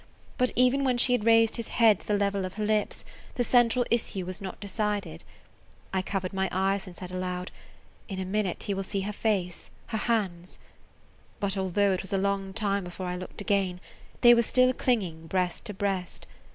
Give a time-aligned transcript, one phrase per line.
[0.39, 3.05] But even when she had raised his head to the level of her lips,
[3.35, 5.23] the central issue was not decided.
[5.93, 7.51] I covered my eyes and said aloud,
[8.07, 10.57] "In a minute [Page 118] he will see her face, her hands."
[11.39, 13.79] But although it was a long time before I looked again,
[14.21, 16.25] they were still clinging breast to breast.